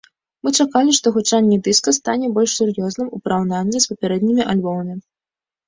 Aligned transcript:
Мы 0.45 0.51
чакалі, 0.61 0.95
што 0.99 1.11
гучанне 1.17 1.57
дыска 1.67 1.93
стане 1.99 2.31
больш 2.39 2.57
сур'ёзным, 2.61 3.13
у 3.15 3.21
параўнанні 3.29 3.77
з 3.87 3.93
папярэднімі 3.93 4.51
альбомамі. 4.51 5.01